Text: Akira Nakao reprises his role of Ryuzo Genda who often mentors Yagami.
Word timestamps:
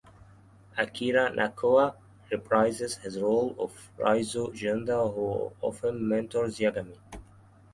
Akira 0.79 1.29
Nakao 1.29 1.95
reprises 2.31 2.95
his 3.03 3.19
role 3.19 3.55
of 3.59 3.91
Ryuzo 3.99 4.51
Genda 4.51 5.13
who 5.13 5.51
often 5.61 6.07
mentors 6.07 6.57
Yagami. 6.57 6.97